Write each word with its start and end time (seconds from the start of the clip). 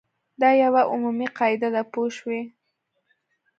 دا 0.41 0.49
یوه 0.63 0.81
عمومي 0.91 1.27
قاعده 1.37 1.69
ده 1.75 1.81
پوه 1.91 2.09
شوې!. 2.17 2.41